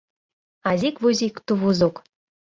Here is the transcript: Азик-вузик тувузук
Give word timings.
Азик-вузик 0.69 1.35
тувузук 1.45 1.95